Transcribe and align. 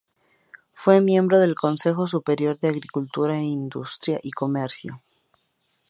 Fue 0.73 0.99
miembro 0.99 1.39
del 1.39 1.53
Consejo 1.53 2.07
Superior 2.07 2.57
de 2.59 2.69
Agricultura, 2.69 3.39
Industria 3.39 4.17
y 4.23 4.31
Comercio. 4.31 5.03